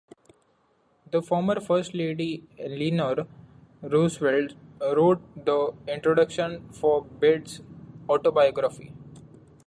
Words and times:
The 1.11 1.21
former 1.21 1.59
First 1.61 1.93
lady 1.93 2.47
Eleanor 2.57 3.27
Roosevelt 3.83 4.55
wrote 4.81 5.21
the 5.45 5.75
introduction 5.87 6.67
for 6.71 7.03
Bate's 7.05 7.61
autobiography. 8.09 8.95